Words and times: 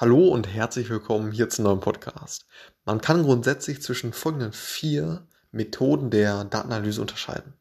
Hallo 0.00 0.28
und 0.28 0.48
herzlich 0.48 0.88
willkommen 0.88 1.30
hier 1.30 1.50
zum 1.50 1.64
neuen 1.64 1.80
Podcast. 1.80 2.46
Man 2.86 3.02
kann 3.02 3.22
grundsätzlich 3.22 3.82
zwischen 3.82 4.14
folgenden 4.14 4.54
vier 4.54 5.28
Methoden 5.52 6.08
der 6.10 6.44
Datenanalyse 6.44 7.02
unterscheiden. 7.02 7.52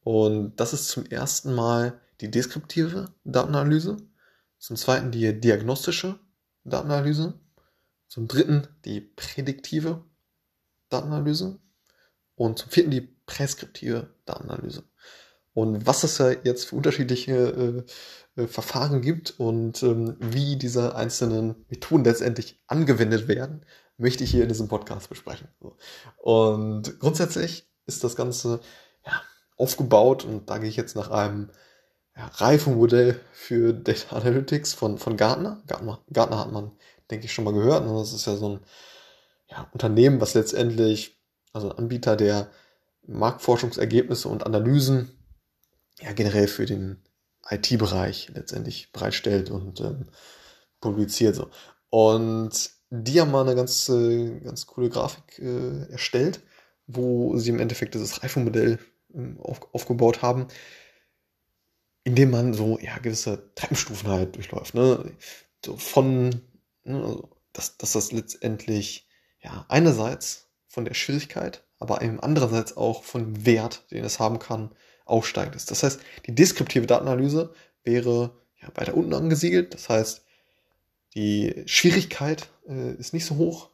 Und 0.00 0.56
das 0.56 0.74
ist 0.74 0.90
zum 0.90 1.06
ersten 1.06 1.54
Mal 1.54 1.98
die 2.20 2.30
deskriptive 2.30 3.06
Datenanalyse, 3.24 3.96
zum 4.58 4.76
zweiten 4.76 5.10
die 5.10 5.40
diagnostische 5.40 6.18
Datenanalyse, 6.64 7.40
zum 8.06 8.28
dritten 8.28 8.68
die 8.84 9.00
prädiktive 9.00 10.04
Datenanalyse 10.90 11.58
und 12.34 12.58
zum 12.58 12.68
vierten 12.68 12.90
die 12.90 13.00
präskriptive 13.00 14.14
Datenanalyse. 14.26 14.84
Und 15.56 15.86
was 15.86 16.04
es 16.04 16.18
ja 16.18 16.32
jetzt 16.44 16.66
für 16.66 16.76
unterschiedliche 16.76 17.32
äh, 18.36 18.42
äh, 18.42 18.46
Verfahren 18.46 19.00
gibt 19.00 19.40
und 19.40 19.82
ähm, 19.82 20.18
wie 20.20 20.56
diese 20.56 20.94
einzelnen 20.94 21.64
Methoden 21.70 22.04
letztendlich 22.04 22.60
angewendet 22.66 23.26
werden, 23.26 23.64
möchte 23.96 24.22
ich 24.22 24.30
hier 24.30 24.42
in 24.42 24.50
diesem 24.50 24.68
Podcast 24.68 25.08
besprechen. 25.08 25.48
So. 25.58 25.74
Und 26.18 27.00
grundsätzlich 27.00 27.66
ist 27.86 28.04
das 28.04 28.16
Ganze 28.16 28.60
ja, 29.06 29.12
aufgebaut 29.56 30.26
und 30.26 30.50
da 30.50 30.58
gehe 30.58 30.68
ich 30.68 30.76
jetzt 30.76 30.94
nach 30.94 31.10
einem 31.10 31.48
ja, 32.14 32.26
Reifenmodell 32.26 33.18
für 33.32 33.72
Data 33.72 34.14
Analytics 34.14 34.74
von, 34.74 34.98
von 34.98 35.16
Gartner. 35.16 35.62
Gartner. 35.66 36.04
Gartner 36.12 36.38
hat 36.38 36.52
man, 36.52 36.72
denke 37.10 37.24
ich, 37.24 37.32
schon 37.32 37.46
mal 37.46 37.54
gehört. 37.54 37.86
Und 37.86 37.96
das 37.96 38.12
ist 38.12 38.26
ja 38.26 38.36
so 38.36 38.56
ein 38.56 38.60
ja, 39.50 39.66
Unternehmen, 39.72 40.20
was 40.20 40.34
letztendlich, 40.34 41.18
also 41.54 41.70
ein 41.70 41.78
Anbieter, 41.78 42.14
der 42.14 42.50
Marktforschungsergebnisse 43.06 44.28
und 44.28 44.44
Analysen 44.44 45.16
ja 46.00 46.12
generell 46.12 46.48
für 46.48 46.66
den 46.66 47.02
IT-Bereich 47.48 48.30
letztendlich 48.34 48.92
bereitstellt 48.92 49.50
und 49.50 49.80
ähm, 49.80 50.06
publiziert. 50.80 51.36
So. 51.36 51.50
Und 51.90 52.70
die 52.90 53.20
haben 53.20 53.30
mal 53.30 53.42
eine 53.42 53.54
ganz, 53.54 53.88
äh, 53.88 54.40
ganz 54.40 54.66
coole 54.66 54.90
Grafik 54.90 55.38
äh, 55.38 55.90
erstellt, 55.90 56.40
wo 56.86 57.36
sie 57.36 57.50
im 57.50 57.60
Endeffekt 57.60 57.94
dieses 57.94 58.22
Reifenmodell 58.22 58.78
äh, 59.14 59.38
auf, 59.40 59.60
aufgebaut 59.72 60.22
haben, 60.22 60.48
indem 62.04 62.30
man 62.30 62.54
so 62.54 62.78
ja, 62.78 62.98
gewisse 62.98 63.52
Treppenstufen 63.54 64.08
halt 64.08 64.36
durchläuft. 64.36 64.74
Ne? 64.74 65.12
So 65.64 65.76
von, 65.76 66.30
ne, 66.84 67.02
also, 67.02 67.30
dass, 67.52 67.76
dass 67.78 67.92
das 67.92 68.12
letztendlich 68.12 69.08
ja, 69.40 69.64
einerseits 69.68 70.48
von 70.68 70.84
der 70.84 70.94
Schwierigkeit, 70.94 71.64
aber 71.78 72.00
andererseits 72.00 72.76
auch 72.76 73.04
von 73.04 73.46
Wert, 73.46 73.90
den 73.90 74.04
es 74.04 74.18
haben 74.18 74.38
kann, 74.38 74.74
aufsteigend 75.06 75.56
ist. 75.56 75.70
Das 75.70 75.82
heißt, 75.82 76.00
die 76.26 76.34
deskriptive 76.34 76.86
Datenanalyse 76.86 77.54
wäre 77.84 78.32
ja, 78.60 78.68
weiter 78.74 78.94
unten 78.94 79.14
angesiedelt. 79.14 79.72
Das 79.72 79.88
heißt, 79.88 80.24
die 81.14 81.62
Schwierigkeit 81.66 82.50
äh, 82.68 82.92
ist 82.94 83.14
nicht 83.14 83.24
so 83.24 83.36
hoch, 83.36 83.70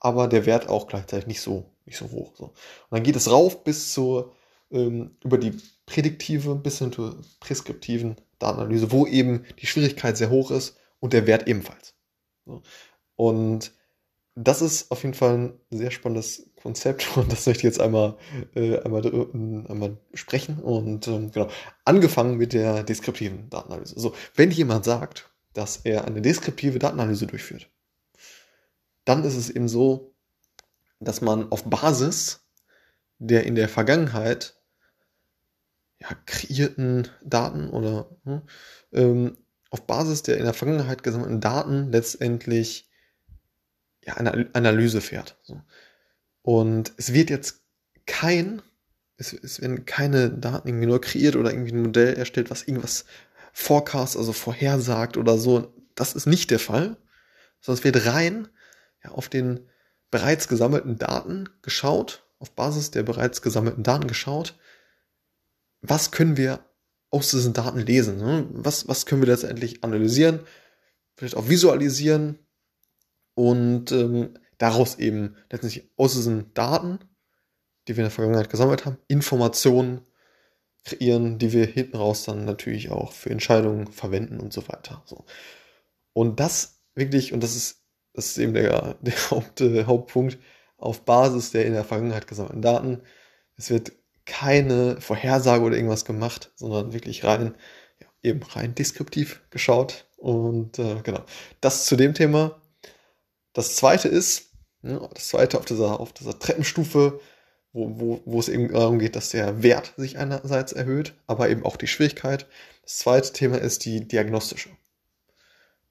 aber 0.00 0.26
der 0.26 0.46
Wert 0.46 0.68
auch 0.68 0.88
gleichzeitig 0.88 1.26
nicht 1.26 1.40
so, 1.40 1.70
nicht 1.84 1.98
so 1.98 2.10
hoch. 2.10 2.34
So. 2.36 2.46
Und 2.46 2.54
dann 2.90 3.02
geht 3.02 3.16
es 3.16 3.30
rauf 3.30 3.62
bis 3.62 3.92
zur, 3.92 4.34
ähm, 4.70 5.16
über 5.22 5.38
die 5.38 5.52
prädiktive 5.84 6.56
bis 6.56 6.78
hin 6.78 6.92
zur 6.92 7.20
preskriptiven 7.38 8.16
Datenanalyse, 8.38 8.90
wo 8.90 9.06
eben 9.06 9.44
die 9.60 9.66
Schwierigkeit 9.66 10.16
sehr 10.16 10.30
hoch 10.30 10.50
ist 10.50 10.76
und 10.98 11.12
der 11.12 11.26
Wert 11.26 11.46
ebenfalls. 11.46 11.94
So. 12.44 12.62
Und 13.14 13.72
das 14.34 14.60
ist 14.62 14.90
auf 14.90 15.02
jeden 15.02 15.14
Fall 15.14 15.34
ein 15.38 15.60
sehr 15.70 15.90
spannendes 15.90 16.50
Konzept 16.66 17.06
und 17.16 17.30
das 17.30 17.46
möchte 17.46 17.60
ich 17.60 17.64
jetzt 17.64 17.80
einmal, 17.80 18.16
äh, 18.56 18.78
einmal, 18.80 19.06
einmal 19.68 19.96
sprechen. 20.14 20.58
Und 20.58 21.06
ähm, 21.06 21.30
genau, 21.30 21.48
angefangen 21.84 22.36
mit 22.36 22.52
der 22.52 22.82
deskriptiven 22.82 23.48
Datenanalyse. 23.50 23.98
So, 23.98 24.14
wenn 24.34 24.50
jemand 24.50 24.84
sagt, 24.84 25.30
dass 25.52 25.78
er 25.84 26.04
eine 26.04 26.20
deskriptive 26.20 26.80
Datenanalyse 26.80 27.28
durchführt, 27.28 27.70
dann 29.04 29.22
ist 29.22 29.36
es 29.36 29.48
eben 29.48 29.68
so, 29.68 30.12
dass 30.98 31.20
man 31.20 31.52
auf 31.52 31.64
Basis 31.64 32.40
der 33.18 33.46
in 33.46 33.54
der 33.54 33.68
Vergangenheit 33.68 34.60
ja, 36.00 36.08
kreierten 36.26 37.08
Daten 37.24 37.70
oder 37.70 38.10
hm, 38.24 38.42
ähm, 38.92 39.38
auf 39.70 39.86
Basis 39.86 40.22
der 40.24 40.38
in 40.38 40.44
der 40.44 40.52
Vergangenheit 40.52 41.04
gesammelten 41.04 41.40
Daten 41.40 41.92
letztendlich 41.92 42.90
ja, 44.04 44.14
eine 44.14 44.50
Analyse 44.52 45.00
fährt. 45.00 45.38
So. 45.42 45.62
Und 46.46 46.92
es 46.96 47.12
wird 47.12 47.28
jetzt 47.28 47.64
kein, 48.06 48.62
es, 49.16 49.32
es 49.32 49.60
werden 49.60 49.84
keine 49.84 50.30
Daten 50.30 50.68
irgendwie 50.68 50.86
neu 50.86 51.00
kreiert 51.00 51.34
oder 51.34 51.50
irgendwie 51.50 51.72
ein 51.72 51.82
Modell 51.82 52.14
erstellt, 52.14 52.50
was 52.50 52.62
irgendwas 52.62 53.04
forecast, 53.52 54.16
also 54.16 54.32
vorhersagt 54.32 55.16
oder 55.16 55.38
so. 55.38 55.74
Das 55.96 56.14
ist 56.14 56.26
nicht 56.26 56.52
der 56.52 56.60
Fall, 56.60 56.98
sondern 57.60 57.80
es 57.80 57.84
wird 57.84 58.06
rein 58.06 58.46
ja, 59.02 59.10
auf 59.10 59.28
den 59.28 59.68
bereits 60.12 60.46
gesammelten 60.46 60.98
Daten 60.98 61.48
geschaut, 61.62 62.24
auf 62.38 62.52
Basis 62.52 62.92
der 62.92 63.02
bereits 63.02 63.42
gesammelten 63.42 63.82
Daten 63.82 64.06
geschaut, 64.06 64.56
was 65.80 66.12
können 66.12 66.36
wir 66.36 66.60
aus 67.10 67.32
diesen 67.32 67.54
Daten 67.54 67.80
lesen? 67.80 68.18
Ne? 68.18 68.46
Was, 68.52 68.86
was 68.86 69.04
können 69.04 69.20
wir 69.20 69.28
letztendlich 69.28 69.82
analysieren, 69.82 70.38
vielleicht 71.16 71.36
auch 71.36 71.48
visualisieren, 71.48 72.38
und 73.36 73.92
ähm, 73.92 74.38
daraus 74.58 74.98
eben 74.98 75.36
letztendlich 75.50 75.90
aus 75.96 76.14
diesen 76.14 76.52
Daten, 76.54 76.98
die 77.86 77.96
wir 77.96 78.02
in 78.02 78.06
der 78.06 78.10
Vergangenheit 78.10 78.50
gesammelt 78.50 78.84
haben, 78.84 78.98
Informationen 79.08 80.02
kreieren, 80.84 81.38
die 81.38 81.52
wir 81.52 81.66
hinten 81.66 81.96
raus 81.96 82.24
dann 82.24 82.44
natürlich 82.44 82.90
auch 82.90 83.12
für 83.12 83.30
Entscheidungen 83.30 83.88
verwenden 83.88 84.40
und 84.40 84.52
so 84.52 84.68
weiter. 84.68 85.02
So. 85.04 85.24
Und 86.12 86.40
das 86.40 86.80
wirklich, 86.94 87.32
und 87.32 87.42
das 87.42 87.56
ist, 87.56 87.82
das 88.12 88.26
ist 88.28 88.38
eben 88.38 88.54
der, 88.54 88.94
der 89.00 89.14
Haupt, 89.30 89.60
äh, 89.60 89.84
Hauptpunkt, 89.84 90.38
auf 90.78 91.04
Basis 91.04 91.50
der 91.52 91.66
in 91.66 91.72
der 91.72 91.84
Vergangenheit 91.84 92.26
gesammelten 92.26 92.62
Daten. 92.62 93.02
Es 93.56 93.70
wird 93.70 93.92
keine 94.26 95.00
Vorhersage 95.00 95.64
oder 95.64 95.76
irgendwas 95.76 96.04
gemacht, 96.04 96.52
sondern 96.56 96.92
wirklich 96.92 97.24
rein, 97.24 97.54
ja, 98.00 98.06
eben 98.22 98.42
rein 98.42 98.74
deskriptiv 98.74 99.42
geschaut. 99.50 100.06
Und 100.16 100.78
äh, 100.78 101.00
genau, 101.02 101.24
das 101.60 101.86
zu 101.86 101.96
dem 101.96 102.14
Thema. 102.14 102.60
Das 103.56 103.74
zweite 103.74 104.08
ist, 104.08 104.50
ne, 104.82 105.08
das 105.14 105.28
zweite 105.28 105.56
auf 105.56 105.64
dieser, 105.64 105.98
auf 105.98 106.12
dieser 106.12 106.38
Treppenstufe, 106.38 107.20
wo, 107.72 107.98
wo, 107.98 108.20
wo 108.26 108.38
es 108.38 108.50
eben 108.50 108.70
darum 108.70 108.98
geht, 108.98 109.16
dass 109.16 109.30
der 109.30 109.62
Wert 109.62 109.94
sich 109.96 110.18
einerseits 110.18 110.72
erhöht, 110.72 111.14
aber 111.26 111.48
eben 111.48 111.64
auch 111.64 111.78
die 111.78 111.86
Schwierigkeit. 111.86 112.46
Das 112.82 112.98
zweite 112.98 113.32
Thema 113.32 113.56
ist 113.56 113.86
die 113.86 114.06
diagnostische 114.06 114.68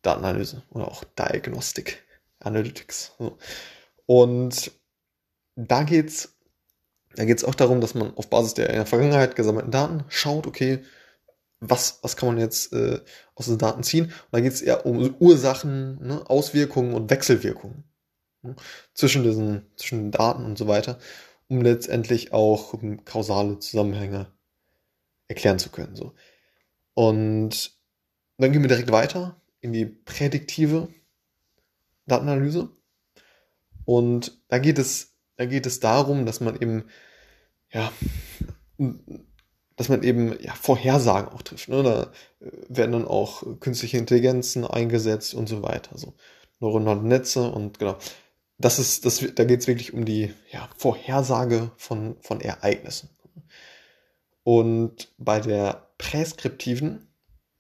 Datenanalyse 0.03 0.61
oder 0.69 0.87
auch 0.87 1.03
Diagnostic 1.17 2.03
Analytics. 2.39 3.13
Und 4.05 4.71
da 5.55 5.81
geht's 5.81 6.35
da 7.15 7.25
geht's 7.25 7.45
auch 7.45 7.55
darum, 7.55 7.81
dass 7.81 7.95
man 7.95 8.15
auf 8.15 8.29
Basis 8.29 8.53
der 8.53 8.69
in 8.69 8.75
der 8.75 8.85
Vergangenheit 8.85 9.35
gesammelten 9.35 9.71
Daten 9.71 10.03
schaut, 10.09 10.45
okay, 10.45 10.83
was, 11.59 11.99
was 12.01 12.15
kann 12.15 12.29
man 12.29 12.37
jetzt 12.37 12.73
äh, 12.73 13.01
aus 13.35 13.47
den 13.47 13.57
Daten 13.57 13.83
ziehen? 13.83 14.05
Und 14.05 14.13
da 14.31 14.39
geht 14.39 14.53
es 14.53 14.61
eher 14.61 14.85
um 14.85 15.15
Ursachen, 15.19 16.05
ne, 16.05 16.29
Auswirkungen 16.29 16.93
und 16.93 17.09
Wechselwirkungen 17.09 17.83
ne, 18.41 18.55
zwischen 18.93 19.23
diesen 19.23 19.65
zwischen 19.75 19.99
den 19.99 20.11
Daten 20.11 20.45
und 20.45 20.57
so 20.57 20.67
weiter, 20.67 20.99
um 21.47 21.61
letztendlich 21.61 22.33
auch 22.33 22.73
um, 22.73 23.03
kausale 23.05 23.59
Zusammenhänge 23.59 24.31
erklären 25.27 25.59
zu 25.59 25.69
können. 25.69 25.95
So. 25.95 26.13
Und 26.93 27.77
dann 28.37 28.51
gehen 28.51 28.61
wir 28.61 28.69
direkt 28.69 28.91
weiter 28.91 29.41
in 29.61 29.73
die 29.73 29.85
prädiktive 29.85 30.89
Datenanalyse. 32.05 32.69
Und 33.85 34.39
da 34.47 34.59
geht 34.59 34.77
es, 34.77 35.15
da 35.37 35.45
geht 35.45 35.65
es 35.65 35.79
darum, 35.79 36.25
dass 36.25 36.39
man 36.41 36.59
eben 36.59 36.85
ja, 37.71 37.91
dass 39.75 39.89
man 39.89 40.03
eben 40.03 40.37
ja, 40.41 40.53
Vorhersagen 40.53 41.29
auch 41.33 41.41
trifft. 41.41 41.69
Ne? 41.69 41.83
Da 41.83 42.03
äh, 42.39 42.51
werden 42.69 42.93
dann 42.93 43.07
auch 43.07 43.43
künstliche 43.59 43.97
Intelligenzen 43.97 44.65
eingesetzt 44.65 45.33
und 45.33 45.47
so 45.47 45.63
weiter. 45.63 45.91
Also 45.93 46.13
neuronale 46.59 47.01
Netze 47.01 47.49
und 47.49 47.79
genau. 47.79 47.97
Das 48.57 48.79
ist, 48.79 49.05
das, 49.05 49.19
da 49.35 49.43
geht 49.43 49.59
es 49.59 49.67
wirklich 49.67 49.93
um 49.93 50.05
die 50.05 50.33
ja, 50.49 50.69
Vorhersage 50.77 51.71
von, 51.75 52.15
von 52.21 52.39
Ereignissen. 52.39 53.09
Und 54.43 55.11
bei 55.17 55.41
der 55.41 55.89
präskriptiven 55.97 57.07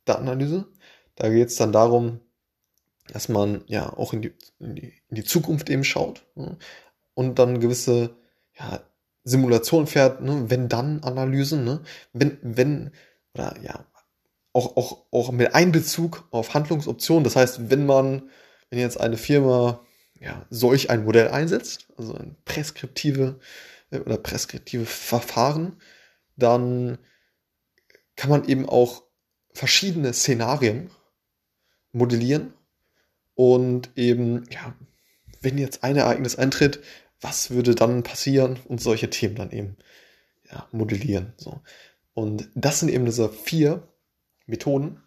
Datenanalyse, 0.05 0.67
da 1.15 1.27
geht 1.29 1.49
es 1.49 1.57
dann 1.57 1.73
darum, 1.73 2.21
dass 3.09 3.27
man 3.27 3.63
ja 3.67 3.91
auch 3.91 4.13
in 4.13 4.21
die, 4.21 4.33
in 4.59 4.75
die, 4.75 4.93
in 5.09 5.15
die 5.15 5.23
Zukunft 5.23 5.69
eben 5.69 5.83
schaut 5.83 6.25
ne? 6.35 6.57
und 7.13 7.39
dann 7.39 7.59
gewisse 7.59 8.15
ja, 8.57 8.81
Simulation 9.25 9.87
fährt, 9.87 10.21
ne, 10.21 10.45
wenn 10.49 10.69
dann 10.69 11.03
Analysen, 11.03 11.65
ne, 11.65 11.81
wenn, 12.13 12.37
wenn, 12.41 12.91
oder 13.33 13.55
ja, 13.61 13.85
auch, 14.53 14.77
auch, 14.77 15.05
auch 15.11 15.31
mit 15.31 15.53
Einbezug 15.53 16.27
auf 16.31 16.53
Handlungsoptionen. 16.53 17.25
Das 17.25 17.35
heißt, 17.35 17.69
wenn 17.69 17.85
man, 17.85 18.29
wenn 18.69 18.79
jetzt 18.79 18.99
eine 18.99 19.17
Firma 19.17 19.81
ja, 20.21 20.45
solch 20.49 20.89
ein 20.89 21.03
Modell 21.03 21.27
einsetzt, 21.29 21.87
also 21.97 22.15
ein 22.15 22.37
preskriptive 22.45 23.39
äh, 23.91 23.99
oder 23.99 24.17
preskriptive 24.17 24.85
Verfahren, 24.85 25.81
dann 26.37 26.97
kann 28.15 28.29
man 28.29 28.47
eben 28.47 28.69
auch 28.69 29.03
verschiedene 29.53 30.13
Szenarien 30.13 30.89
modellieren 31.91 32.53
und 33.33 33.89
eben, 33.95 34.45
ja, 34.51 34.75
wenn 35.41 35.57
jetzt 35.57 35.83
ein 35.83 35.97
Ereignis 35.97 36.37
eintritt, 36.37 36.79
was 37.21 37.51
würde 37.51 37.75
dann 37.75 38.03
passieren 38.03 38.59
und 38.67 38.81
solche 38.81 39.09
Themen 39.09 39.35
dann 39.35 39.51
eben 39.51 39.77
ja, 40.51 40.67
modellieren. 40.71 41.33
So. 41.37 41.61
Und 42.13 42.49
das 42.55 42.79
sind 42.79 42.89
eben 42.89 43.05
diese 43.05 43.29
vier 43.29 43.87
Methoden 44.45 45.01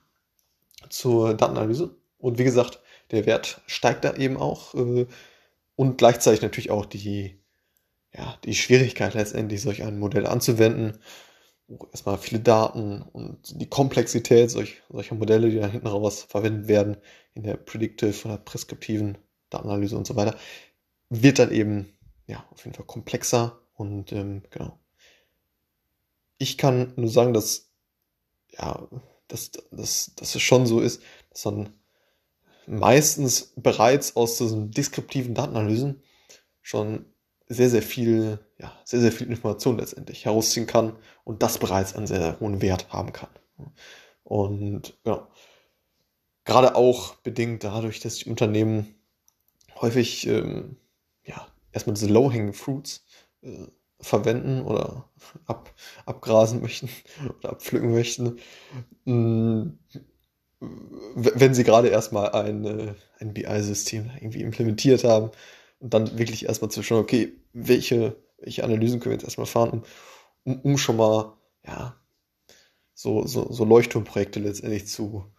zur 0.90 1.34
Datenanalyse. 1.34 1.96
Und 2.18 2.38
wie 2.38 2.44
gesagt, 2.44 2.80
der 3.10 3.26
Wert 3.26 3.60
steigt 3.66 4.04
da 4.04 4.14
eben 4.14 4.36
auch 4.36 4.74
äh, 4.74 5.06
und 5.76 5.98
gleichzeitig 5.98 6.42
natürlich 6.42 6.70
auch 6.70 6.86
die, 6.86 7.40
ja, 8.12 8.36
die 8.44 8.54
Schwierigkeit 8.54 9.14
letztendlich, 9.14 9.62
solch 9.62 9.82
ein 9.82 9.98
Modell 9.98 10.26
anzuwenden. 10.26 10.98
Erstmal 11.92 12.18
viele 12.18 12.40
Daten 12.40 13.02
und 13.02 13.60
die 13.60 13.68
Komplexität 13.68 14.50
solch, 14.50 14.82
solcher 14.88 15.14
Modelle, 15.14 15.50
die 15.50 15.58
da 15.58 15.66
hinten 15.66 15.86
raus 15.86 16.22
verwendet 16.22 16.66
werden 16.66 16.96
in 17.34 17.42
der 17.42 17.56
Predictive 17.56 18.26
oder 18.26 18.38
preskriptiven 18.38 19.18
Datenanalyse 19.50 19.96
und 19.96 20.06
so 20.06 20.16
weiter, 20.16 20.36
wird 21.10 21.38
dann 21.38 21.52
eben 21.52 21.92
ja 22.28 22.46
auf 22.52 22.64
jeden 22.64 22.76
Fall 22.76 22.86
komplexer 22.86 23.60
und 23.74 24.12
ähm, 24.12 24.42
genau. 24.50 24.78
Ich 26.38 26.56
kann 26.56 26.92
nur 26.94 27.10
sagen, 27.10 27.34
dass 27.34 27.72
ja, 28.50 28.88
dass, 29.26 29.50
dass, 29.70 30.14
dass 30.14 30.34
es 30.34 30.42
schon 30.42 30.66
so 30.66 30.80
ist, 30.80 31.02
dass 31.30 31.44
man 31.44 31.72
meistens 32.66 33.52
bereits 33.56 34.16
aus 34.16 34.38
diesen 34.38 34.70
deskriptiven 34.70 35.34
Datenanalysen 35.34 36.02
schon 36.62 37.06
sehr, 37.46 37.70
sehr 37.70 37.82
viel, 37.82 38.38
ja, 38.58 38.78
sehr, 38.84 39.00
sehr 39.00 39.12
viel 39.12 39.28
Information 39.28 39.78
letztendlich 39.78 40.26
herausziehen 40.26 40.66
kann 40.66 40.96
und 41.24 41.42
das 41.42 41.58
bereits 41.58 41.94
einen 41.94 42.06
sehr, 42.06 42.20
sehr 42.20 42.40
hohen 42.40 42.60
Wert 42.60 42.92
haben 42.92 43.12
kann. 43.12 43.30
Und 44.22 44.98
ja, 45.04 45.26
gerade 46.44 46.74
auch 46.74 47.14
bedingt 47.16 47.64
dadurch, 47.64 48.00
dass 48.00 48.16
die 48.16 48.28
Unternehmen 48.28 48.94
häufig 49.80 50.26
ähm, 50.26 50.76
ja, 51.24 51.46
erstmal 51.78 51.94
diese 51.94 52.08
Low-Hanging 52.08 52.52
Fruits 52.52 53.04
äh, 53.42 53.66
verwenden 54.00 54.62
oder 54.62 55.08
ab, 55.46 55.74
abgrasen 56.06 56.60
möchten 56.60 56.88
oder 57.38 57.50
abpflücken 57.50 57.92
möchten, 57.92 58.38
mh, 59.04 59.72
wenn 60.60 61.54
sie 61.54 61.64
gerade 61.64 61.88
erstmal 61.88 62.30
ein, 62.30 62.64
äh, 62.64 62.94
ein 63.20 63.32
BI-System 63.32 64.10
irgendwie 64.20 64.42
implementiert 64.42 65.04
haben 65.04 65.30
und 65.78 65.94
dann 65.94 66.18
wirklich 66.18 66.46
erstmal 66.46 66.70
zu 66.70 66.82
schauen, 66.82 67.02
okay, 67.02 67.32
welche, 67.52 68.16
welche 68.38 68.64
Analysen 68.64 69.00
können 69.00 69.12
wir 69.12 69.18
jetzt 69.18 69.24
erstmal 69.24 69.46
fahren, 69.46 69.70
um, 69.70 69.82
um, 70.44 70.60
um 70.62 70.78
schon 70.78 70.96
mal, 70.96 71.36
ja, 71.64 71.96
so, 72.94 73.26
so, 73.26 73.52
so 73.52 73.64
Leuchtturmprojekte 73.64 74.40
letztendlich 74.40 74.88
zu, 74.88 75.32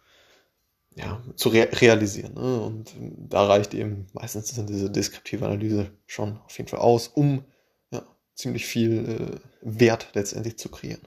ja, 0.96 1.22
zu 1.36 1.50
re 1.50 1.68
realisieren. 1.72 2.34
Ne? 2.34 2.60
Und 2.60 2.94
da 2.98 3.44
reicht 3.46 3.74
eben 3.74 4.06
meistens 4.12 4.52
diese 4.66 4.90
deskriptive 4.90 5.44
Analyse 5.44 5.90
schon 6.06 6.38
auf 6.44 6.56
jeden 6.58 6.68
Fall 6.68 6.80
aus, 6.80 7.08
um 7.08 7.44
ja, 7.90 8.02
ziemlich 8.34 8.66
viel 8.66 9.08
äh, 9.08 9.40
Wert 9.62 10.08
letztendlich 10.14 10.58
zu 10.58 10.68
kreieren. 10.68 11.02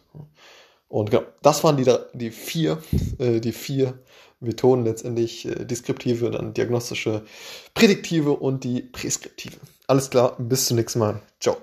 Und 0.87 1.11
genau, 1.11 1.23
das 1.41 1.63
waren 1.63 1.77
die, 1.77 1.91
die 2.13 2.31
vier, 2.31 2.81
äh, 3.19 3.39
die 3.39 3.51
vier 3.51 3.99
Methoden 4.39 4.83
letztendlich, 4.83 5.45
äh, 5.45 5.65
deskriptive, 5.65 6.31
dann 6.31 6.53
diagnostische, 6.53 7.25
prädiktive 7.73 8.31
und 8.31 8.63
die 8.63 8.81
preskriptive. 8.81 9.57
Alles 9.87 10.09
klar, 10.09 10.35
bis 10.39 10.67
zum 10.67 10.77
nächsten 10.77 10.99
Mal. 10.99 11.21
Ciao. 11.39 11.57